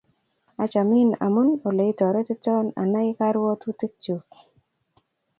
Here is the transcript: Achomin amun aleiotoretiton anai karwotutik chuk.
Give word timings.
Achomin 0.63 1.09
amun 1.25 1.49
aleiotoretiton 1.71 2.65
anai 2.83 3.05
karwotutik 3.19 3.93
chuk. 4.03 4.25